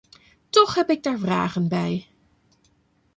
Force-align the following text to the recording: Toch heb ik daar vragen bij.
Toch 0.49 0.75
heb 0.75 0.89
ik 0.89 1.03
daar 1.03 1.17
vragen 1.19 1.67
bij. 1.67 2.07